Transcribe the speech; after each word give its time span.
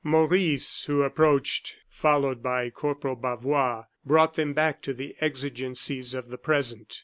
Maurice, 0.03 0.85
who 0.85 1.03
approached, 1.03 1.75
followed 1.87 2.41
by 2.41 2.71
Corporal 2.71 3.15
Bavois, 3.15 3.85
brought 4.03 4.33
them 4.33 4.51
back 4.51 4.81
to 4.81 4.95
the 4.95 5.15
exigencies 5.21 6.15
of 6.15 6.29
the 6.29 6.39
present. 6.39 6.99